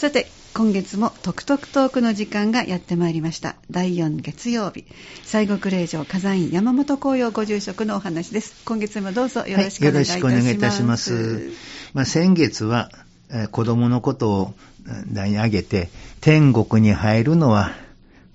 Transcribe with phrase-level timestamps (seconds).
[0.00, 3.56] さて今月もトクトクトークの時間がやってまいりました。
[3.70, 4.86] 第4月曜日。
[5.24, 8.64] 西国霊場火山院山本紅葉ご住職のお話です。
[8.64, 11.50] 今月もどうぞよろしくお願いいたします、はい、よろしくお願いいたします。
[11.92, 12.90] まあ、先月は、
[13.28, 14.54] えー、子供のことを
[15.12, 15.90] 題に挙げて
[16.22, 17.72] 天国に入るのは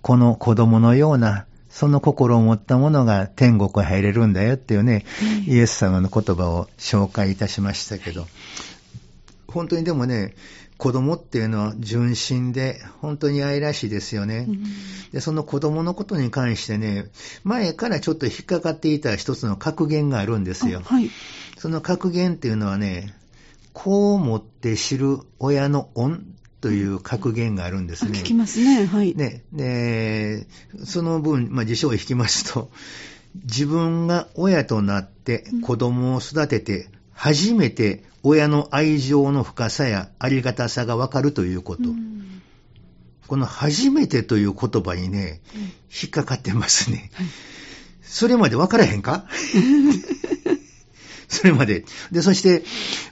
[0.03, 5.03] この子供のようなその心を持った者が天国へ入れるんだよっていうね、
[5.47, 8.27] うん、イエス様の言葉を紹介いたしましたけど、
[9.47, 10.35] 本当にでもね、
[10.77, 14.45] 子供っていうのは純真で本当に愛らしいですよね。
[14.47, 14.63] うん、
[15.11, 17.05] で、その子供のことに関してね、
[17.43, 20.81] 前からちょっと引っかかっていた一つの格言があるんですよ。
[20.83, 21.09] はい、
[21.57, 23.15] その格言っていうのはね、
[23.73, 26.25] こう持って知る親の恩
[26.61, 28.19] という格言があるんですね。
[28.19, 28.85] 聞きますね。
[28.85, 29.15] はい。
[29.15, 30.47] ね、で、
[30.83, 32.71] その分、まあ、辞書を引きますと、
[33.43, 41.83] 自分が親となって子供を育てて、初めて親の愛情の深さやありがたさがわかるということ。
[43.27, 45.41] この初めてという言葉にね、
[45.89, 47.09] 引っかかってますね。
[48.03, 49.25] それまでわからへんか？
[51.27, 51.85] それまで。
[52.11, 52.63] で、そして、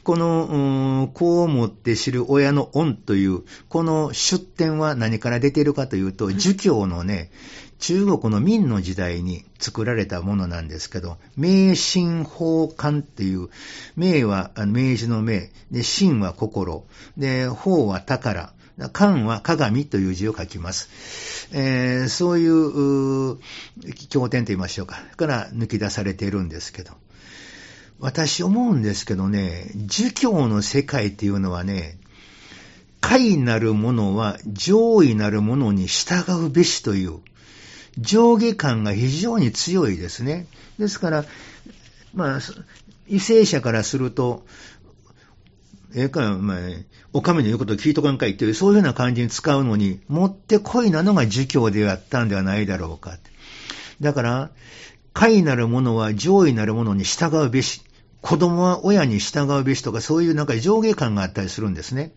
[0.04, 7.32] この、こう思って知る親の恩という、この出典は何から出ているかというと、儒教のね、
[7.80, 13.50] 中国の明の時代に作られたものなんですけど、明神法観っていう、
[13.98, 15.42] 明は明治の明、
[15.72, 16.86] で、神は心、
[17.18, 18.54] で、法は宝、
[18.92, 20.90] 漢は鏡という字を書きます。
[21.52, 23.38] えー、そういう、
[24.10, 25.04] 経典と言いましょうか。
[25.16, 26.94] から抜き出されているんですけど。
[28.04, 31.98] 私思うんですけどね、儒教の世界っていうのはね、
[33.00, 37.22] 下位なるものは上位なるものに従うべしという
[37.98, 40.48] 上下感が非常に強いですね。
[40.78, 41.26] ですから、
[42.14, 42.56] まあ、為
[43.16, 44.46] 政者からすると、
[45.96, 46.58] ええか、まあ、
[47.14, 53.18] お上の言うことを聞いとかんかいっていう、そういうような感じに使うのに、もってこいなのが儒教であったんではないだろうか。
[54.02, 54.50] だから、
[55.14, 57.82] 下位なるものは上位なるものに従うべし。
[58.24, 62.14] 子供は親に従うべしとか、そういうなんか上下感があったりするんですね。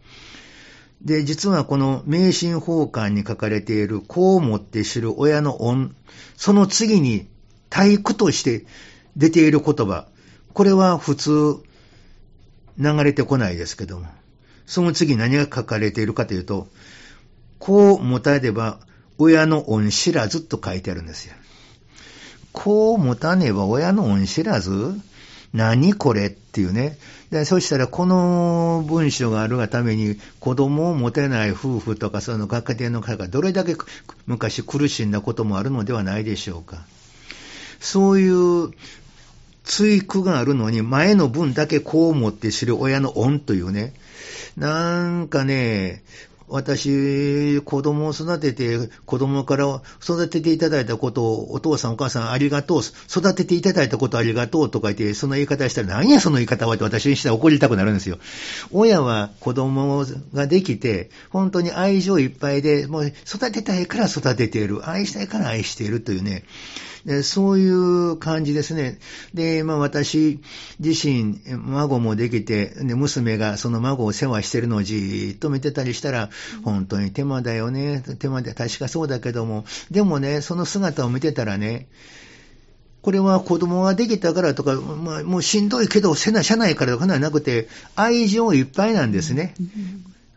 [1.02, 5.96] で、実はこの迷信法官に書かれている、こう思って知る親の恩、
[6.36, 7.26] その次に
[7.70, 8.66] 体育として
[9.16, 10.06] 出ている言葉、
[10.54, 11.56] これは普通
[12.78, 14.06] 流れてこないですけども、
[14.64, 16.68] その次何が書かれているかというと、
[17.58, 18.78] こう持たねば
[19.18, 21.34] 親の恩知らずと書いてあるんですよ。
[22.52, 24.94] こう持たねば親の恩知らず？
[25.56, 26.98] 何これっていうね。
[27.30, 33.74] で、そしたらこの文章があるがために子供を持てない夫婦とかその学家庭の方がどれだけ
[34.26, 36.84] 昔苦しんだこともあるのではないでしょうか。
[37.80, 38.70] そういう
[39.64, 43.94] 追句があるのに前の分だけこう思って知る親の恩というね。
[44.58, 46.02] なんかね、
[46.48, 58.18] 私、子供を育てて、子供から育てていただいたことを、お父さんお母さんありがとう、育てていただいたことありがとうとか言って、その言い方したら、何やその言い方はって私にしたら怒りたくなるんですよ。
[58.70, 60.04] 親は子供
[60.34, 66.44] ができて、本当に愛情いっぱいで、もう育てたいから育てている、愛したいから愛しているというね、
[67.22, 68.98] そういう感じですね。
[69.32, 70.40] で、まあ私
[70.80, 76.30] 自身、孫もできて、で娘がその孫を世話してるのをじーっと見てたりしたら、
[76.64, 78.02] 本当に手間だよね。
[78.18, 81.86] 手間で確かそうだけども、でもね、その姿を見てたらね、
[83.02, 89.54] これは子供ができたからとか、まあ、もうしんどいけど、せな、しゃないからとかではなくて、愛情いっぱいなんですね。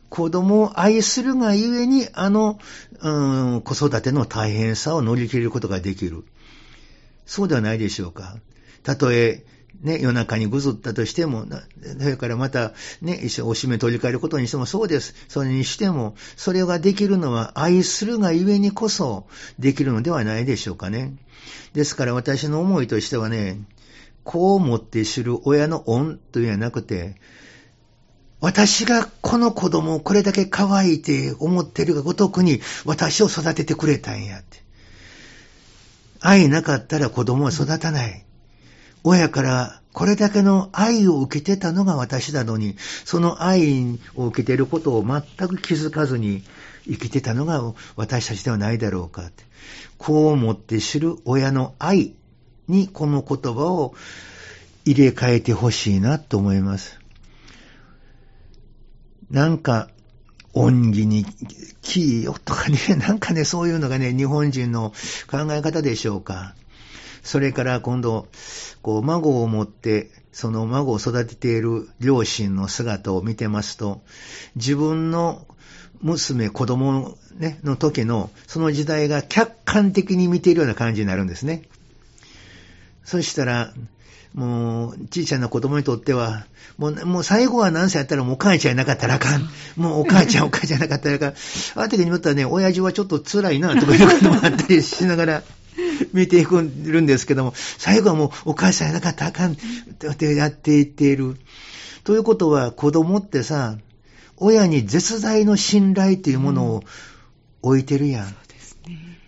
[0.09, 2.59] 子供を愛するがゆえに、あの、
[3.01, 3.09] う
[3.57, 6.25] ん、子育ての大変さを乗り切ることができる。
[7.30, 8.38] そうではないでしょうか。
[8.82, 9.46] たとえ、
[9.84, 11.46] ね、夜中にぐずったとしても、
[12.00, 15.14] それからまた、ね、一緒おしめ取り替えることにしてもそうです。
[15.28, 19.28] それにしても、それができるのは愛するがゆえにこそ
[19.60, 21.18] できるのではないでしょうかね。
[21.74, 23.62] ですから私の思いとしてはね、
[24.24, 27.16] こう思って知る親の恩というんじゃなくて、
[28.42, 34.69] 私がこの子供をこれだけ可愛いって思ってるがごとくに私を育ててくれたんやって。
[36.21, 38.25] 愛なかったら子供は育たない。
[39.04, 42.75] 親からこれだけの愛を受けてたのが私なのに、
[43.06, 46.44] その愛を受けていることを全く気づかずに
[46.86, 49.30] 生きてたのが私たちではないだろうか。
[49.98, 52.13] こう思って知る親の愛
[52.68, 53.95] にこの言葉を
[54.86, 57.00] 入れ替えてほしいなと思います。
[59.30, 59.89] なんか
[60.54, 61.25] 恩義に
[61.81, 64.94] キーよとかね、なんかね、そういうのがね、日本人の
[65.30, 66.56] 考え方でしょうか。
[67.24, 68.28] それから今度、
[68.81, 74.01] こう、孫を持って、その孫を育てている両親の姿を見てますと、
[74.56, 75.46] 自分の
[76.01, 81.63] 娘、子供、ね、の時の、その時代が客観的に見ているような感じになるんですね。
[83.04, 83.74] そしたら、
[84.34, 86.46] もう、小さな子供にとっては、
[86.78, 89.50] もう、もう最後は何歳やったらもうお母ちゃんなかったらあかん。
[89.76, 91.34] もうお母ちゃん、 お母ちゃんなかったらあかん。
[91.76, 95.44] あの時に思ったらね、親父はちょっと辛いな、とかいうこともあったりしながら、
[96.14, 101.38] 見ていくんですけども、最後はもうお母さんやなかったらあかんってやっていっている。
[102.04, 103.78] ということは、子供ってさ、
[104.38, 106.84] 親に絶大の信頼というものを
[107.62, 108.28] 置いてるやん。
[108.28, 108.36] うんね、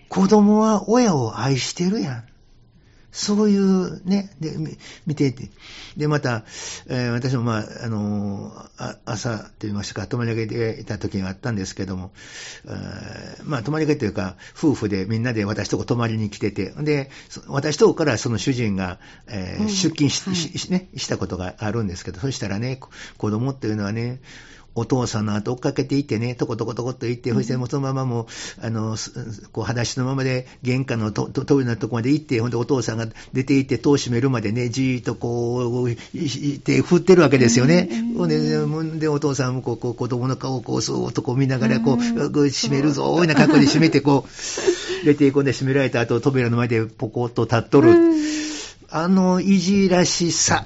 [0.09, 2.23] 子供は親を愛してるやん。
[3.11, 4.55] そういうね、で、
[5.05, 5.49] 見ていて。
[5.97, 6.45] で、また、
[6.87, 12.11] えー、私もまあ、あのー、朝と言いましたか、泊まり上げていた時があったんですけども、
[13.43, 17.09] まあ、泊まり上げというか、夫婦でみんなで私とこ泊まりに来てて、で、
[17.47, 22.79] 私とこからその主人が、えー、出勤しはい、ね、したことがあるんですけど、そしたらね、
[23.17, 24.21] 子供っていうのはね、
[24.75, 28.25] お父さんの後追っかけていってね、とことことこと行って、そしてもうそのままもう、
[28.61, 28.95] あの、
[29.51, 31.29] こう、裸足のままで玄関のト
[31.59, 35.95] イレのとこまで行って、ほんでお父さんが出て行って戸を閉めるまでね、じーっとこう、
[36.59, 37.89] 手振ってるわけですよね。
[38.17, 44.31] ほんで、で、お父さんもこう、こう子供の顔をこう、そーっとこう見ながら、こう、閉めるぞ、ーいな格好で閉めて、こう、
[45.05, 47.93] 出ていくんで閉められた後、扉の前でポコッと立っとる。
[48.93, 50.65] あのいじらしさ。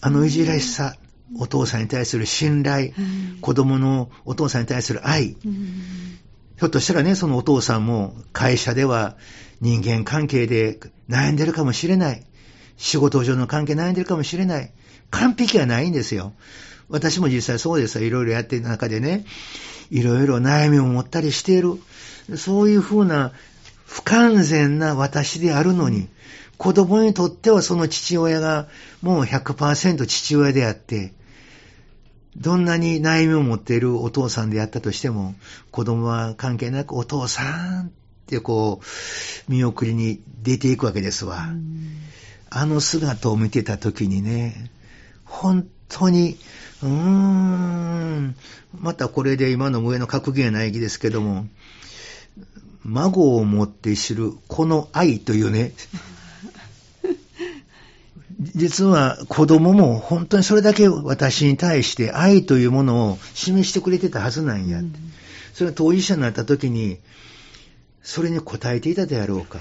[0.00, 0.96] あのいじらしさ。
[1.38, 2.92] お父さんに対する信頼、
[3.40, 9.16] 子供のお父さんに対する愛、ひょっとしたらね、そのお父さんも会社では
[9.60, 10.78] 人間関係で
[11.08, 12.24] 悩んでるかもしれない。
[12.76, 14.72] 仕事上の関係悩んでるかもしれない。
[15.10, 16.32] 完璧はないんですよ。
[16.88, 18.06] 私も実際そうですよ。
[18.06, 19.24] いろいろやってる中でね、
[19.90, 21.74] いろいろ悩みを持ったりしている。
[22.36, 23.32] そういうふうな
[23.86, 26.08] 不完全な私であるのに、
[26.58, 28.68] 子供にとってはその父親が
[29.02, 31.12] もう100%父親であって、
[32.36, 35.34] どんなに悩みを持っているお父さんであったとしても、
[35.70, 37.90] 子供は関係なくお父さんっ
[38.26, 41.48] てこう、見送りに出ていくわけですわ。
[42.50, 44.70] あの姿を見てた時にね、
[45.24, 46.36] 本当に、
[46.82, 48.36] うーん、
[48.78, 51.46] またこれで今の上の格言やないきですけども、
[52.84, 55.72] 孫を持って知るこの愛というね、
[58.38, 64.80] 実は子供も本当にそれだけ私に対して愛というものを示してくれてたはずなんや。
[64.80, 64.92] うん、
[65.54, 66.98] それは当事者になった時に、
[68.02, 69.58] それに応えていたであろうか。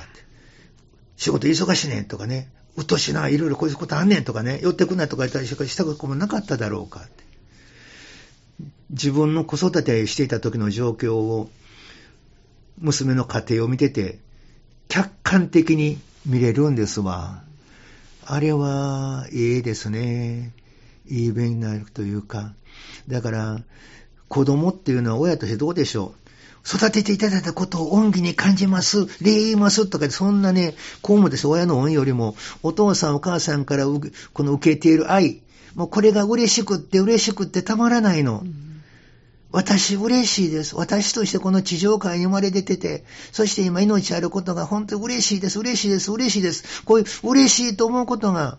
[1.15, 7.07] 仕事忙しいねんとかね、うっとしな、いろいろこういうことあんねんとかね、寄ってくんなとか言ったりしたこともなかっただろうか。
[8.89, 11.49] 自分の子育てしていた時の状況を、
[12.79, 14.19] 娘の家庭を見てて、
[14.89, 17.44] 客観的に見れるんですわ。
[18.27, 20.51] あれは、いいですね。
[21.07, 22.53] いい勉になるというか。
[23.07, 23.59] だから、
[24.27, 26.25] 子供っていうのは親としてどうでしょう。
[26.67, 30.73] 育てていただいたことを恩義に感じます、礼言いますとか、そんなね、
[31.03, 35.41] こうもです親の恩よりも、お父さんお母さんからこの受けている愛、
[35.75, 38.41] もうこれが嬉しくって嬉しくってたまらないの。
[38.43, 38.74] うん
[39.55, 40.75] 私嬉しいです。
[40.75, 46.83] 私としてこの地上界に生まれ出てて、そして今命あることが本当に嬉しいです、嬉しいです、嬉しいです。
[46.83, 48.57] こういう嬉しいと思うことが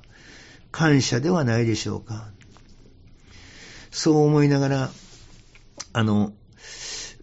[0.72, 2.28] 感謝ではないでしょうか。
[3.90, 4.90] そう思いながら、
[5.92, 6.32] あの、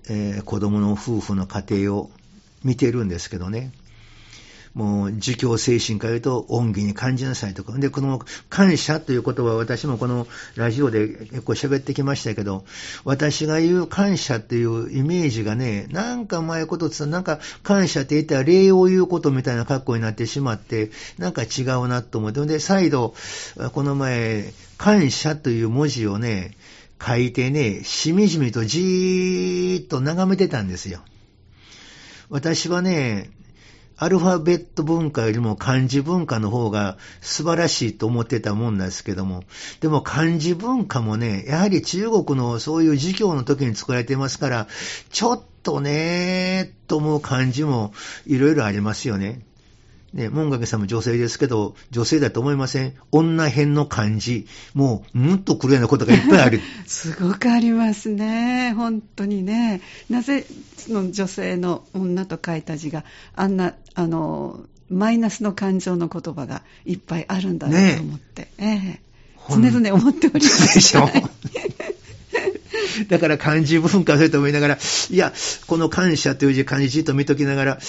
[0.08, 2.12] えー、子供の夫婦の家庭を
[2.64, 3.72] 見てるんですけどね。
[4.74, 7.78] もう、儒教精神から言うと、恩義に感じなさいとか。
[7.78, 12.66] で、この感謝という言葉は私もこのラジオで結構喋ってきましたけど、
[13.06, 20.90] 私が言う感謝っていうイメージがね、なんか前ことってなんか感謝って言ったら礼を言うことみたいな格好になってしまって、
[21.20, 22.44] なんか違うなと思って。
[22.48, 23.14] で、再度、
[23.74, 26.58] この前、感謝という文字をね、
[27.06, 31.02] 書いてね、しみじみとじーっと眺めてたんですよ。
[32.30, 33.30] 私はね、
[33.98, 39.44] アルファベット文化よりも漢字文化の方が素晴らしいと思ってたもんなんですけども、
[39.82, 44.68] でも漢字文化もね、やはり中国のそういう授業の時に作られてますから、
[45.12, 47.94] ちょっとね、と思う漢字も
[48.26, 49.42] いろいろありますよね。
[50.14, 52.94] ね、門掛さんも女性ですけど、女性だと思いません？
[53.12, 54.46] 女編の漢字。
[54.74, 56.62] もう、うんとくるようなことがいっぱいある。
[56.86, 58.74] すごくありますね。
[58.74, 59.82] 本当にね。
[60.10, 60.46] なぜ、
[60.78, 63.04] その女性の女と書いた字が
[63.36, 68.44] あんな、あの、マイナスの感情の言葉がいっぱいあるんだなと思って。
[68.44, 69.14] ね、ええ
[69.50, 70.76] 常々思っております。
[70.76, 71.10] でしょ。
[73.10, 74.78] だから漢字文化それと思いながら、
[75.10, 75.34] いや、
[75.68, 77.80] この感謝という字漢字じっと見ときながら、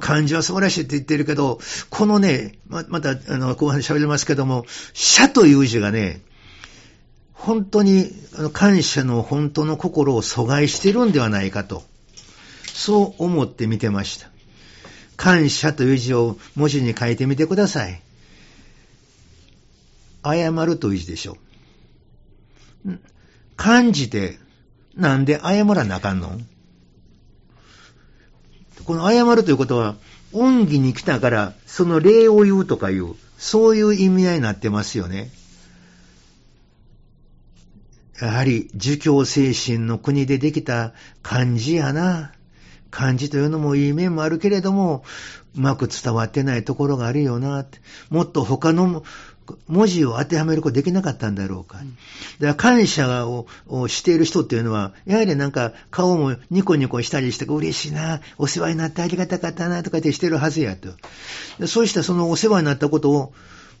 [0.00, 6.22] 漢字は素晴らしいって言ってるけど、このね、ままた、あの、後半で喋りますけども、社という字がね、
[7.32, 11.82] 本当にあの感謝の本当の心を阻害してるんではないかと、
[12.72, 14.30] そう思って見てました。
[15.16, 18.00] 感謝という字を文字に書いてみてください。
[20.24, 21.36] 謝るという字でしょ。
[23.56, 24.38] 感じて、
[24.96, 26.40] なんで謝らなあかんの？
[28.84, 29.96] この謝るということは、
[30.32, 35.30] 恩義に来たから、その礼を言うとかいう、そういう意味合いになってますよね。
[38.20, 40.92] やはり、儒教精神の国でできた
[41.22, 42.32] 漢字やな。
[42.90, 45.04] 漢字というのもいい面もあるけれども、
[45.56, 47.66] うまく伝わってないところがあるよな。
[48.10, 49.02] もっと他の
[49.68, 51.78] 文字を当てはめることできなかったんだろうか。
[51.78, 51.86] だか
[52.40, 53.46] ら感謝を
[53.88, 61.66] している人っていうのは、やはりなんか顔もニコニコしたりして、嬉しいな、お世話になってありがたかったな、とかってしてるはずやと。
[61.66, 63.32] そうしたそのお世話になったことを、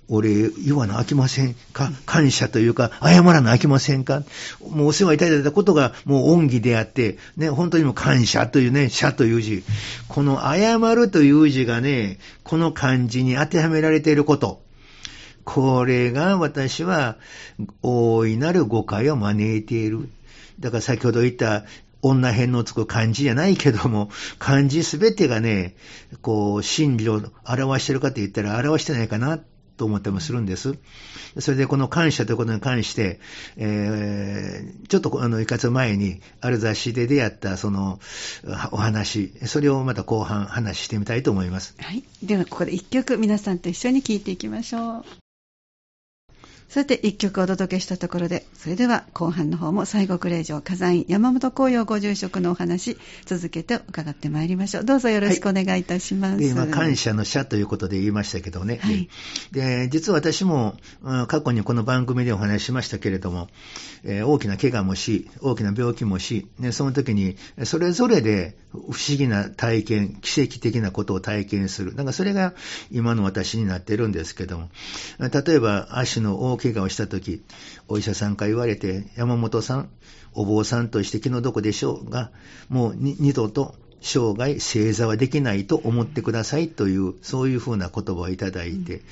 [0.08, 1.90] 俺、言わなあきませんか？
[2.06, 4.24] 感謝というか、謝らなあきませんか？
[4.60, 9.62] もうお世話いただいたことがもう恩義であって、ね、本当にも感謝というね、謝という字。
[10.08, 14.61] この謝るという字がね、この漢字に当てはめられていること。
[15.44, 17.16] これが私は
[17.82, 20.08] 大いなる誤解を招いている。
[20.60, 21.64] だから先ほど言った
[22.02, 25.76] 女編のつく漢字じゃないけども、漢字すべてがね、
[26.20, 29.38] こう、真理を表してるかって言ったら表してないかな
[29.76, 30.76] と思ってもするんです。
[31.38, 33.20] それでこの感謝ということに関して、
[33.56, 38.00] えー、ちょっとあの、いかつ前に、ある雑誌で出会ったその
[38.72, 41.76] お話、それをまた後半話してみたいと思います。
[41.78, 42.02] はい。
[42.22, 45.21] ではここで一曲皆さんと一緒に聴いていきましょう。
[46.72, 54.84] さて、一曲お届けしたところで、それでは後半の方も西国霊場火山院山本紅葉ご住職のお話、続けて伺ってまいりましょう。
[54.86, 56.36] どうぞよろしくお願いいたします。
[56.36, 58.78] はい、今、感謝の社ということで言いましたけどね。
[58.80, 59.10] はい、
[59.52, 60.78] で実は私も、
[61.28, 63.48] 過去にこの番組でお話ししましたけれども、
[64.02, 71.94] えー、大きな怪我もし、大きな病気もし、ね、その時に、それぞれで不思議な体験、奇跡的なことを体験する。
[71.94, 72.54] なんかそれが
[72.90, 74.70] 今の私になってるんですけども、
[75.18, 77.42] 例えば足の大怪我をしたとき、
[77.88, 79.90] お医者さんから言われて、山本さん、
[80.32, 82.30] お坊さんとして気の毒でしょうが、
[82.68, 89.02] もう二度と生涯正座はできないと思ってくださいという、そういうふうな言葉をいただいて、うん、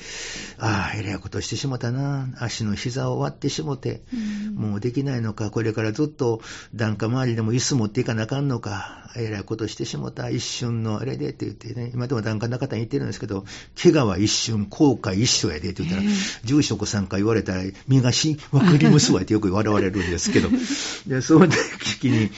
[0.59, 2.29] ああ、えらいことしてしもたな。
[2.39, 4.17] 足の膝を割ってしもて、う
[4.51, 6.41] ん、もうできないのか、これからずっと
[6.75, 13.45] 檀家周りでも椅子持っていかなあかんのか、えらいことしてしもた、一瞬のあれでって言ってね、今でも檀家の方に言ってるんですけど、
[13.81, 16.03] 怪我は一瞬、後悔一緒やでって言ったら、
[16.45, 20.49] 住職さんから言われたら、身がし、わかりますわってよく笑われるんですけど、
[21.07, 22.31] でその時に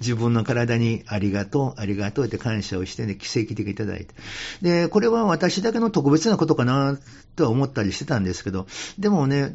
[0.00, 4.14] 自分の体にありがとう、ありがとう、がとうって感謝をしてね、奇跡的いただいて。
[4.62, 6.98] で、これは私だけの特別なことかな
[7.38, 8.66] とは思ったりしてたんですけど、
[8.98, 9.52] でもね、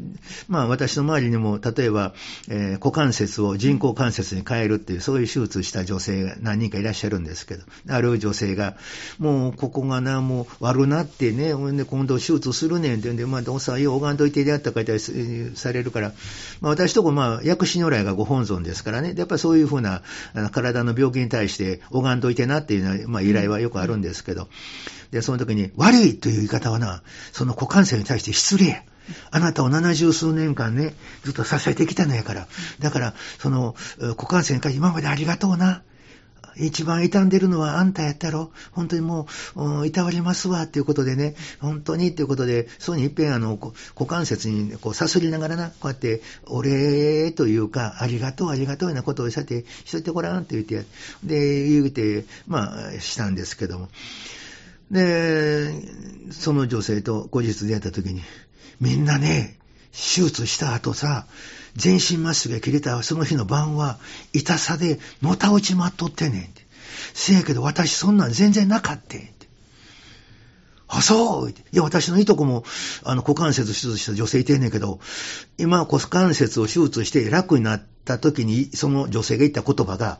[0.47, 2.13] まあ私の周りにも、例えば、
[2.49, 8.77] えー、股関節を人工関節に変えるっていう、そういう手術した女性が何人かいらっしゃるんですけど、ある女性が、
[9.19, 16.13] もうここがな、もう悪なってね、ほんで今度手術するねんって言うんで、まあどうさ、よう拝んといてであったかいたりされるから、
[16.61, 20.01] まあ私とこまあ薬師如来がご本尊ですからね、やっぱりそういうふうな
[20.51, 24.49] 体の病気に対して拝んといてなっていうのは、まあ依頼はよくあるんですけど、
[25.11, 28.85] で、その時に、悪いという言い方はな、その股関節に対して失礼。
[29.31, 32.47] あなたを七十数年間ね、ずっと支えてきたのやから。
[32.79, 35.83] だから、その、股関節に対して今までありがとうな。
[36.57, 38.51] 一番傷んでるのはあんたやったろ。
[38.71, 43.73] 本当にもう、いたわりますわ、っていうことでね、本当にっていうことで、そうに一遍あの、股
[44.07, 50.87] 関節にこう、さすりながらな、こうやって、お礼というか、ありがとう、ありがとうようなことをさて、しといてごらんって言って、
[51.23, 53.89] で、言うて、まあ、したんですけども。
[54.91, 55.73] で、
[56.31, 58.21] その女性と後日出会った時に、
[58.79, 59.57] みんなね、
[59.91, 61.27] 手術した後さ、
[61.75, 63.99] 全身麻酔が切れたその日の晩は、
[64.31, 66.49] 痛さでのた落ちまっとってねん
[67.13, 69.33] せやけど私そんなん全然なかったん
[70.95, 72.63] あ、そういや、私のいとこも、
[73.03, 74.99] あの、股関節手術した女性いてんねんけど、
[75.57, 80.19] 今、股関節を手術して楽になった時に、その女性が言った言葉が、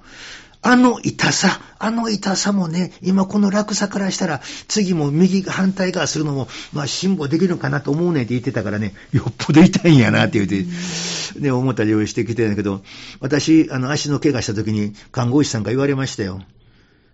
[0.65, 10.65] あの痛さ、あの痛さもね、今この落差からしたら、次も右反対側するのも、まあ辛抱できるかなと思うねんって言ってたからね、よっぽど痛いんやなって言って、
[11.39, 12.81] ね、思ったりをしてきてるんだけど、
[13.19, 16.41] 私、あの足の怪我した時に看護師さんが言われましたよ。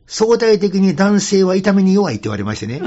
[0.06, 2.82] 相対的に男性は痛みに弱いって言われましてね。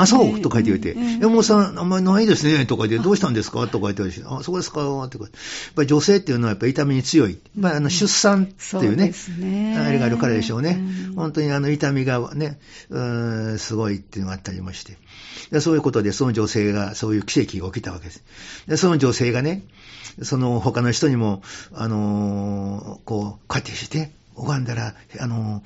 [0.00, 3.66] あ、そうとか言って言って、山本さん、あんまりないですね、とか言って、どうしたんですか？
[3.66, 5.24] とか言って、あ、そうですか、とか。
[5.24, 5.30] やっ
[5.74, 7.38] ぱり女性っていうのはやっぱり痛みに強い。
[7.56, 9.12] まあ、あの、出産っていうね、
[9.76, 10.80] あれがあるからでしょうね。
[11.16, 14.96] 本当にあの、痛みがね、うん、すごいっていうのがあったりまして。
[15.50, 18.22] でそういうことで、その女性が、そういう奇跡が起きたわけです。
[18.68, 19.64] で、その女性がね、
[20.22, 25.62] その他の人にも、あのー、こう、こうやってして、拝んだら、あの、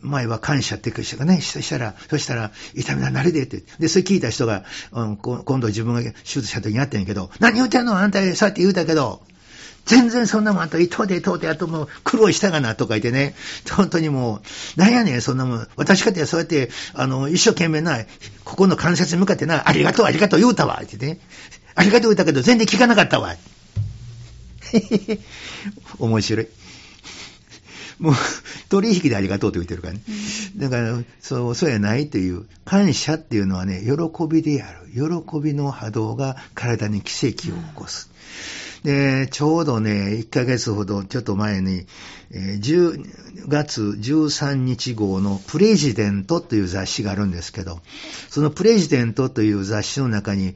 [0.00, 3.62] 前は感謝っていう人がね、そしたら、そしたら、痛みが慣れでって。
[3.78, 7.98] で、それ聞いた人が、うん、今度自分が手術した時にあったんけど、何言うてんの？
[7.98, 9.22] あんた、そうやって言うたけど、
[9.86, 13.34] 全然そんなもん、あと、糸で通って、あともう苦労したがな、とか言ってね、
[13.70, 14.42] 本当にも
[14.76, 15.68] う、なんやねん、そんなもん。
[15.76, 18.04] 私かってそうやって、あの、一生懸命な、
[18.44, 21.20] ここの関節に向かってな、ありがとう、ありがとう言うたわ、ってね。
[21.76, 23.36] ありがとう言うたけど、全然聞かなかったわ。
[26.00, 26.48] 面白い。
[27.98, 28.14] もう、
[28.68, 30.00] 取引でありがとうと言ってるからね。
[30.56, 34.86] だから、そう、そうやないという、感謝っていうのはね、喜びである。
[34.92, 38.10] 喜びの波動が体に奇跡を起こす。
[38.86, 41.86] で、ちょうどね、1ヶ月ほどちょっと前に、
[42.30, 47.80] えー、10月13日号のプレジデントという雑誌があるんですけど、
[48.30, 50.54] そのプレジデントという雑誌の中に、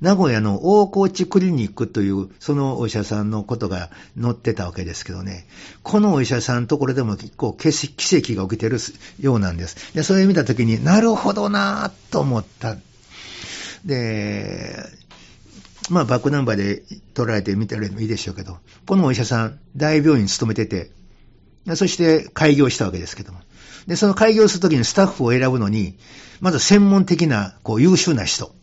[0.00, 5.46] 名古屋の大河内クリニックという、そのお医者さんのことが載ってたわけですけどね、
[5.82, 8.78] このお医者さんところでも結構奇跡が起きてる
[9.20, 9.92] ようなんです。
[9.92, 12.78] で、それを見たときになるほどなぁと思った。
[13.84, 15.05] で、
[15.90, 16.82] まあ、バックナンバーで
[17.14, 20.90] 取られてみたらもいいでしょうけど、このお医者さん、大病院に勤めてて、
[21.74, 23.40] そして開業したわけですけども。
[23.86, 25.98] で、その開業するときにスタッフを選ぶのに、
[26.40, 28.54] まず専門的な、こう、優秀な人。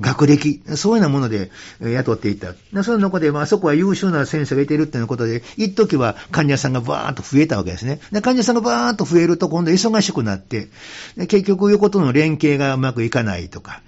[0.00, 2.54] 学歴、そういうようなもので雇っていた。
[2.82, 8.00] その中で、まあそこは優秀な先生がいているっていうことで、一時は患者さんがバーンと増えたわけですね。
[8.10, 10.68] で患者さんがバーンと増えると今度忙しくなって、
[11.16, 13.82] 結局横との連携がうまくいかないとか。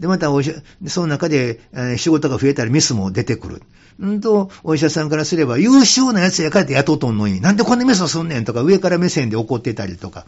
[0.00, 0.52] で、またお医者、
[0.88, 1.60] その中で、
[1.96, 3.62] 仕事が増えたらミスも出てくる。
[4.04, 10.26] んと、お医者さんからすれば、優秀なやつやからって雇うとんのに、なんでこんなミスをすんねんとか、上から目線で怒ってたりとか。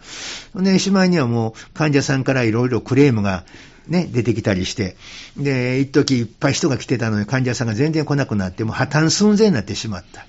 [0.55, 3.45] で、しまいにはもう、患者さんからいろいろクレームが
[3.88, 4.97] ね、出てきたりして、
[5.37, 10.26] で、一時いっぱい人が来てたのに患者さんが全然来なくなって、もう破綻寸前になってしまった。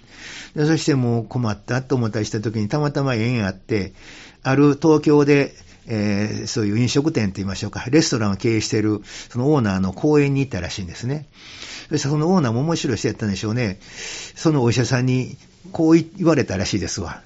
[0.55, 3.93] でそしてもう困ったと思ったりした時にたまたま縁あって、
[4.43, 5.53] ある東京で、
[5.87, 11.27] えー、そういう飲食店って言いましょうか、レストランを経営している、そのオーナーの講演に行ったらしいんですね。
[11.89, 13.79] そしてそのオーナーも面白い人やったんでしょうね。
[14.35, 15.37] そのお医者さんに
[15.72, 17.22] こう言われたらしいですわ。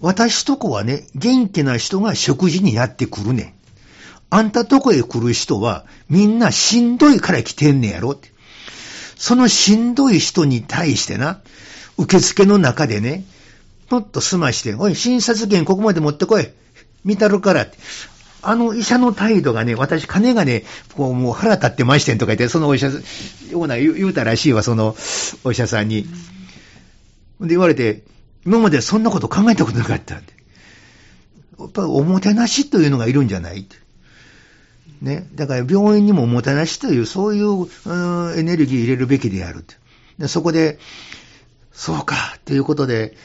[0.00, 3.61] 私とこはね、元気な人が食事にやってくるねん。
[4.34, 8.30] あんたとこへ来る人はみんなしんどいから来てんねやろって。
[9.14, 11.42] そのしんどい人に対してな、
[11.98, 13.24] 受付の中でね、
[13.90, 16.48] ポッと済まして、おい、診察券ここまで持ってこい。
[17.04, 17.76] 見たるからって。
[18.40, 20.64] あの医者の態度がね、私、金がね、
[20.96, 23.02] こう、もう腹立ってましてんとか言って、そのお医者さん、
[23.50, 24.96] ような言うたらしいわ、その
[25.44, 26.04] お医者さんに。
[27.42, 28.02] で、言われて、
[28.46, 30.32] 今までそんなこと考えたことなかったって。
[31.58, 33.66] やっぱおもてなしというのがいるんじゃない
[35.02, 35.28] ね。
[35.34, 39.64] だから病院にももたなしという、そういう、うんエネルギー入れるべきである
[40.18, 40.28] で。
[40.28, 40.78] そこで、
[41.72, 43.16] そうか、ということで、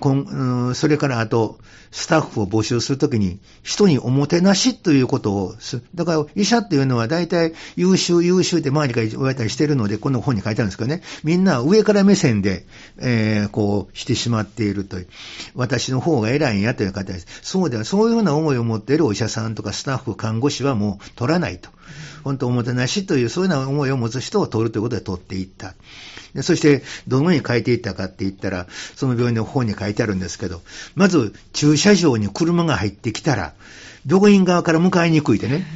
[0.00, 1.58] こんそれからあと、
[1.90, 5.82] スタッフを募集するときに、人におもてなしということをする。
[5.94, 12.66] だから、医者っていうのは大体優秀優秀って周りから言われたりしてるので、この本に書いてあるんですけどね、みんな上から目線で、
[12.98, 15.06] えー、こう、してしまっているという。
[15.54, 17.26] 私の方が偉いんやという方です。
[17.42, 21.68] そうでは、そういうふうな思いを持っているお医者さんとかスタッフ、看護師はもう取らないと。
[22.24, 25.74] 本当おもてなしという、そういうような思いを持つ人を取るということで取っていった。
[26.34, 28.66] でそして、どのように書いていったかって言ったら、
[28.96, 30.62] その病院の本に書いてあるんですけど、
[30.94, 33.54] まず、駐車場に車が入ってきたら、
[34.06, 35.66] 病院側から迎えにくいてね、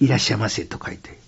[0.00, 1.18] いらっしゃいませと書いて。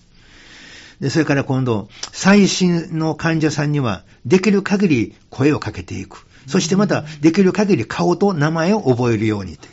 [1.01, 6.27] で、それから今度、最新の患者さんには、できる限り声をかけていく。
[6.47, 9.73] そしてまた、できる限り顔と名前を覚えるようにという。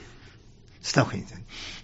[0.81, 1.23] スタッフに。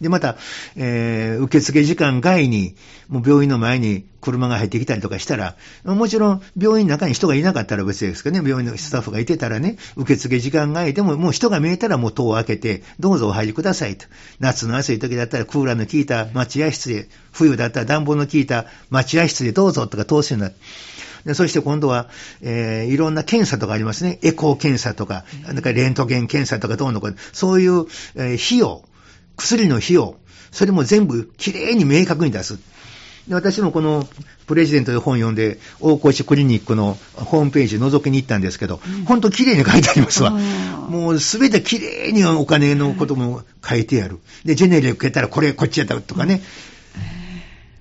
[0.01, 0.37] で、また、
[0.75, 2.75] えー、受付時間外に、
[3.07, 14.05] もう病院の前に車が入ってきたりとかしたら、もちろん病院の中に人がいなかったら別ですけどね、病院のスタッフがいてたらね、受付時間外でももう人が見えたらもう戸を開けて、どうぞお入りくださいと。
[14.39, 20.57] 夏の暑い時だったらクーラーの効いた待合室で、冬だったら暖房の効いた待合室でどうぞとか通すようになって。
[21.25, 22.09] でそして今度は、
[22.41, 24.19] えー、いろんな検査とかありますね。
[24.23, 28.83] エコー検査とか、なんかレントゲン検査とかどうのこうそういう、えー、費用、
[29.37, 30.15] 薬の費用、
[30.51, 32.59] それも全部きれいに明確に出す。
[33.27, 34.05] で私もこの
[34.47, 40.31] プレジデントで本読んで、大越クリニックのホームページ覗きに行ったんですけど、本当綺麗に書いてありますわ。
[40.31, 44.19] もうすべて綺麗にお金のことも書いてある。
[44.43, 46.41] で、ジェネリックやったらこれこっちやったとかね。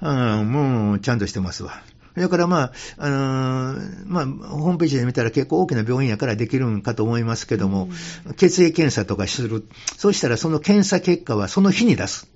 [0.00, 1.82] うん、もうちゃんとしてますわ。
[2.16, 7.88] だからまあ、あのー、まあ、ホームページで見たら結構大きな病院やからできるんかと思いますけども、
[8.26, 9.66] うん、血液検査とかする。
[9.96, 12.31] そうしたらその検査結果はその日に出す。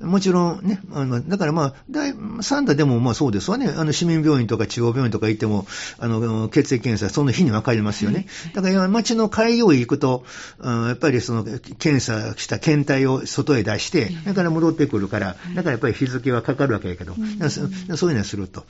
[0.00, 3.68] もちろんね、あの、だからまあ、大、サンダでもまあそうですわね。
[3.68, 5.66] あの、市民病院とか中央病院とか行っても、
[5.98, 8.26] あの、血液検査、その日に分かりますよね。
[8.54, 10.24] だから街の開業医行くと、
[10.62, 17.14] やっぱりその、検査した検体を外へ出して、だから戻ってくるから、だからやっぱり日付はかかるわけやけど、
[17.48, 18.64] そういうのをすると。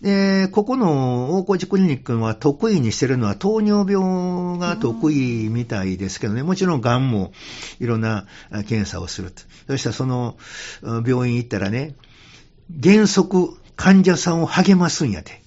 [0.00, 7.32] で、ここの大河内クリニックは得意にしてるのは糖尿病が得意みたいですけどね、もちろん癌も
[7.80, 8.26] いろんな
[8.68, 9.42] 検査をすると。
[9.66, 10.36] そしたらその
[10.82, 11.94] 病院行ったらね、
[12.82, 15.42] 原則患者さんを励ますんやで。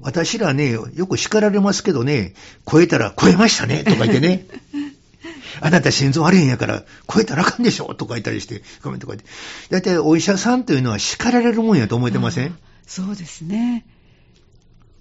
[0.00, 2.34] 私らね、よく叱られますけどね、
[2.70, 4.46] 超えたら超えましたね、とか言ってね。
[5.60, 9.24] あなた心臓悪いんやから、超えたらあかんでしょとか言ったりして、コメント書いて。
[9.70, 12.56] だいたいお医者さんというのは叱られるもんやと思ってません？
[12.86, 13.84] そうですね。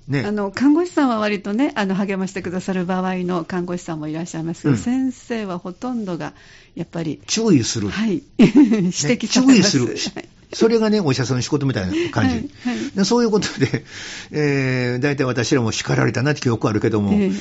[0.08, 6.34] ね、あの看護師さんは割とね、あの励ましてくださる場合の看護師さんもいらっしゃいますけど、うん、先生はほとんどが
[6.76, 8.54] やっぱり注意する、はい、 指
[8.90, 13.84] 摘されます、注意する、それがね、お医者さんの仕事みたいな感じ、はいはい、そういうことで、
[14.32, 17.34] えー、大体私らも叱られたなって記憶あるけども、えー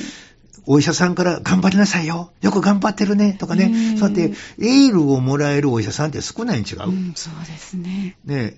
[0.69, 2.29] お医者さんから頑張りなさいよ。
[2.41, 3.37] よく頑張ってるね。
[3.39, 3.95] とかね。
[3.97, 6.89] そうやってエールをもらえるお医者さんって少ないに違う。
[6.89, 8.17] うん、そうですね。
[8.25, 8.57] ね。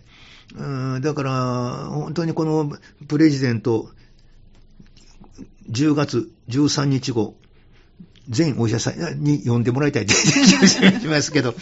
[0.55, 2.71] うんだから、本当にこの
[3.07, 3.91] プレジデント、
[5.69, 7.35] 10月13日後、
[8.29, 11.55] 全お医者さんに呼んでもらいたいって気がし ますけど、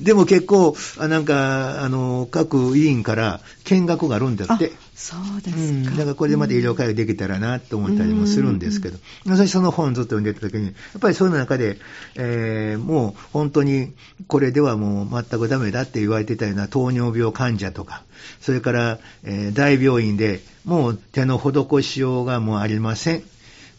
[0.00, 4.72] でも結構、なんか、あの、各委員から見学があるんだって。
[4.96, 5.90] そうですか。
[5.90, 11.78] うん、だからこれでまた医療会ができたらなと思ったりもするんですけど、私その本ずっと読んでた時に、やっぱりそういう中で、
[12.16, 13.92] えー、もう本当に
[14.26, 18.02] これではもう全くダメだって言われてたような糖尿病患者とか、
[18.40, 23.22] それから、えー、大病院でもう手の施しようがもうありません。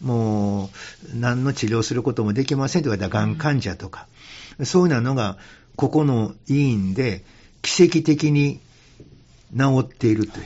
[0.02, 0.70] も
[1.14, 4.08] う何の治療することもできませんと言われたがん患者とか、
[4.64, 5.38] そういうのが
[5.76, 7.24] ここの委員で
[7.62, 8.60] 奇跡的に
[9.56, 10.44] 治っているという。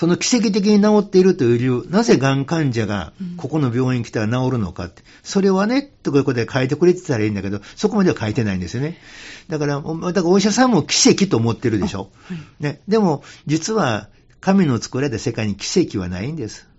[0.00, 8.96] その奇跡的に治っているという理由、なぜがん患者がここの病院に来たら治るのかって、それはね、ということで書いてくれてたらいいんだけど、そこまでは書いてないんですよね。
[9.48, 12.10] だから、だからお医者さんも奇跡と思ってるでしょ。
[12.24, 14.08] はい、ね、でも、実は
[14.40, 16.69] 神の作られた世界に奇跡はないんです。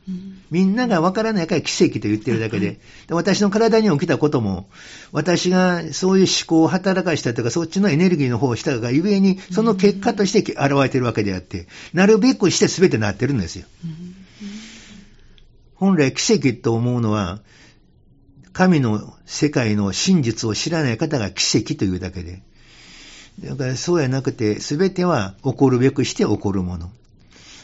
[0.49, 4.69] みんながわからないから奇跡と言ってるだけで、で私の体に起きたことも、
[5.11, 13.65] 私がそういう思考を働かしたとか、そっちのエネルギーの方をしたがゆえに、その結果として現れてるわけであって、なるべくして全てなってるんですよ。
[15.75, 17.41] 本来奇跡と思うのは、
[18.53, 22.43] 神の世界の真実を知らない方が奇跡というだけで。
[23.39, 26.91] だからそうやなくて、全ては起こるべくして起こるもの。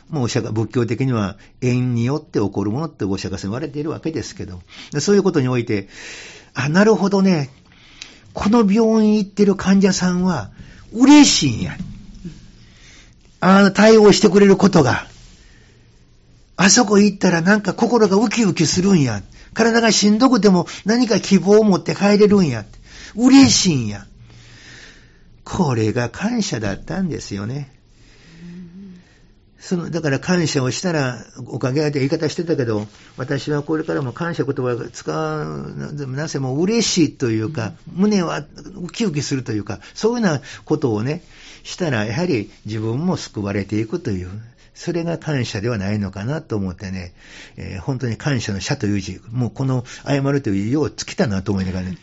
[0.09, 4.61] もう、仏教的には縁によって起こるものってお釈迦さん言われているわけですけど、
[4.99, 5.89] そういうことにおいて、
[6.53, 7.49] あ、なるほどね、
[8.33, 10.51] この病院行ってる患者さんは
[10.93, 11.75] 嬉しいんや。
[13.39, 15.07] あの対応してくれることが。
[16.55, 19.21] あそこ行ったらなんか心がウキウキするんや。
[19.53, 22.65] 体がしんどくても何か希望を持って帰れるんや。
[23.15, 24.05] 嬉しいんや。
[25.43, 27.76] これが感謝だったんですよね。
[29.67, 41.21] その、だから感謝をしたら、おかげで言い方してたけど、私はこれからも感謝言葉を使う、なぜもう嬉しいというか、胸はウキウキするというか、そういうようなことをね、
[41.63, 44.29] したら、やはり自分も救われていくという、
[44.73, 47.13] それが感謝ではないのかなと思ってね、
[47.57, 51.97] えー、本当に感謝の謝という字、もうこの謝るというよう尽きたなと思いながらね、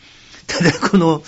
[0.47, 1.23] ただこの、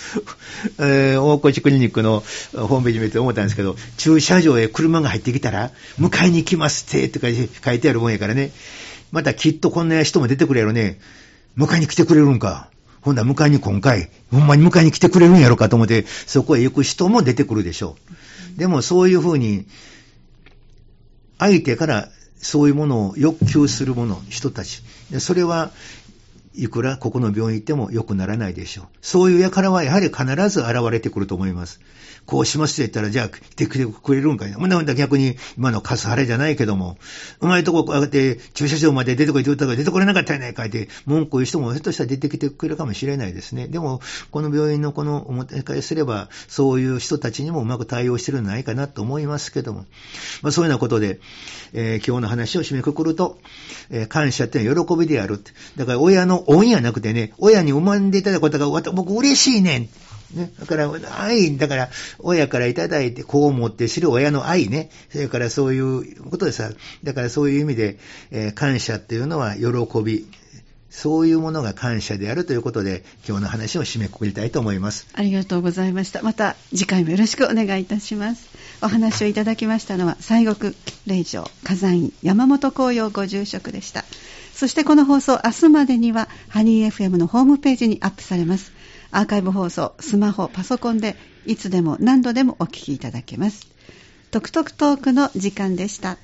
[0.78, 2.20] えー、大越クリニックの
[2.54, 7.26] ホームページ見て思ったんですけど、駐車場へ車が入ってきたら、迎えに行きますって、とか
[7.64, 8.52] 書いてあるもんやからね。
[9.10, 11.00] またきっとこんな人も出てくれやろね。
[11.56, 12.70] 迎えに来てくれるんか。
[13.00, 17.96] ほんなら迎えに今回、ほんまに迎えに来てくれるんやろかと思って、そこへ行く人も出てくるでしょ
[18.56, 18.58] う。
[18.58, 19.66] でもそういうふうに、
[21.38, 22.08] 相手から
[22.40, 24.82] そういうものを欲求する者、人たち。
[25.20, 25.70] それは
[26.58, 28.86] いくらここの病院行っても良くならないでしょう。
[29.00, 31.80] そういう輩はやはり必ず現れてくると思います。
[32.28, 33.78] こうしますって言ったら、じゃあ来てく
[34.14, 34.58] れるんかいな。
[34.58, 36.98] ほんな逆に今のカスハレじゃないけども、
[37.40, 43.66] うまいとここうやって駐車場まで出てこいって言ったから出てこれなかったやないかいって文句言う人もひょっとしたら出てきてくれるかもしれないですね。
[43.66, 49.86] でも、この病院のこの表返すれば、そういう人たちにもうまく対応してるんじゃないかなと思いますけども。
[50.42, 51.20] まあそういうようなことで、
[51.72, 53.38] えー、今日の話を締めくくると、
[53.88, 55.42] えー、感謝ってのは喜びである。
[55.76, 59.88] だから親の恩やなくてね、親に生まんでいただくことが僕嬉しいねん。
[60.34, 60.52] ね。
[60.58, 64.90] だから、愛、だから、親からいただいて、こう思って知る親の愛ね。
[65.10, 66.70] それからそういうことでさ、
[67.04, 67.98] だからそういう意味で、
[68.30, 70.26] えー、感謝っていうのは喜び。
[70.90, 75.06] そういうものが感謝であるということで、今日の話を締めくくりたいと思います。
[75.12, 76.22] ありがとうございました。
[76.22, 78.48] また次回もよろしくお願いいたします。
[78.80, 80.74] お話をいただきましたのは、西国
[81.06, 84.04] 霊場火山院山本紅葉ご住職でした。
[84.54, 88.72] そしてこの放送、明日までには、ハニー FM のホームページにアップされます。
[89.10, 93.66] アーカイブ放送、スマホ、パソコンでいつでも何度でもお聞きいただけます。
[94.30, 96.16] トクトクトークの時間でした。